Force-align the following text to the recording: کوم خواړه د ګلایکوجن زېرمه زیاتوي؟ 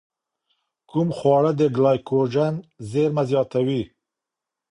کوم 0.89 1.07
خواړه 1.17 1.51
د 1.59 1.61
ګلایکوجن 1.75 2.53
زېرمه 2.89 3.23
زیاتوي؟ 3.31 3.81